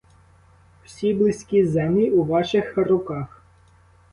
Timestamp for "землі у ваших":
1.65-2.77